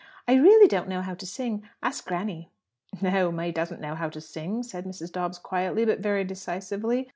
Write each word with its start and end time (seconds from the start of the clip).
I 0.27 0.33
really 0.33 0.67
don't 0.67 0.87
know 0.87 1.03
how 1.03 1.13
to 1.13 1.27
sing. 1.27 1.61
Ask 1.83 2.07
granny." 2.07 2.49
"No; 3.01 3.31
May 3.31 3.51
doesn't 3.51 3.81
know 3.81 3.93
how 3.93 4.09
to 4.09 4.19
sing," 4.19 4.63
said 4.63 4.83
Mrs. 4.85 5.11
Dobbs 5.11 5.37
quietly, 5.37 5.85
but 5.85 5.99
very 5.99 6.23
decisively. 6.23 7.07